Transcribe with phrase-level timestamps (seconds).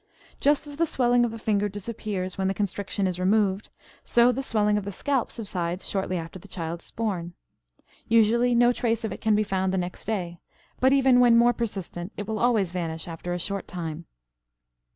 [0.39, 3.69] Just as the swelling of the finger disappears when the constriction is removed,
[4.03, 7.35] so the swelling of the scalp subsides shortly after the child is born.
[8.07, 10.39] Usually no trace of it can be found the next day;
[10.79, 14.05] but even when more persistent it will always vanish after a short time.